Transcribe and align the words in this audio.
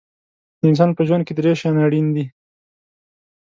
د 0.59 0.61
انسان 0.69 0.89
په 0.97 1.01
ژوند 1.07 1.23
کې 1.25 1.33
درې 1.37 1.51
شیان 1.59 1.75
اړین 1.85 2.07
دي. 2.15 2.25